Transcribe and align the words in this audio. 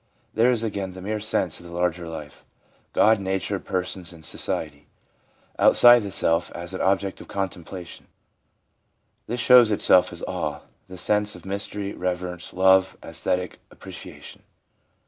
There 0.33 0.49
is 0.49 0.63
again 0.63 0.93
the 0.93 1.01
mere 1.03 1.19
sense 1.19 1.59
of 1.59 1.67
the 1.67 1.73
larger 1.73 2.07
life— 2.09 2.43
God, 3.01 3.19
Nature, 3.19 3.59
persons 3.59 4.11
and 4.11 4.25
society— 4.25 4.87
outside 5.59 5.99
the 6.01 6.09
self 6.11 6.51
as 6.53 6.73
an 6.73 6.81
object 6.81 7.21
of 7.21 7.27
contemplation. 7.27 8.07
This 9.27 9.39
shows 9.39 9.69
itself 9.69 10.11
as 10.11 10.23
awe, 10.23 10.61
the 10.87 10.97
sense 10.97 11.35
of 11.35 11.45
mystery, 11.45 11.93
reverence, 11.93 12.51
love, 12.51 12.97
and 13.03 13.11
aesthetic 13.11 13.59
apprecia 13.69 14.19
tion. 14.23 14.41